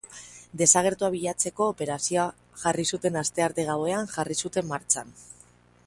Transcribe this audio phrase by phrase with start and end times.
[0.59, 2.25] Desagertua bilatzeko operazioa
[2.63, 5.15] jarri zuten astearte gauean jarri zuten martxan.